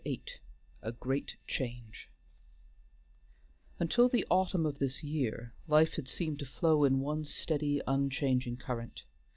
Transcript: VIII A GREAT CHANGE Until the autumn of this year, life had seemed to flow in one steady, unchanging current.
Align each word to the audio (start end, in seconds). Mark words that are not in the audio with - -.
VIII 0.03 0.23
A 0.81 0.91
GREAT 0.93 1.35
CHANGE 1.45 2.09
Until 3.77 4.09
the 4.09 4.25
autumn 4.31 4.65
of 4.65 4.79
this 4.79 5.03
year, 5.03 5.53
life 5.67 5.93
had 5.93 6.07
seemed 6.07 6.39
to 6.39 6.45
flow 6.47 6.85
in 6.85 7.01
one 7.01 7.23
steady, 7.23 7.83
unchanging 7.85 8.57
current. 8.57 9.03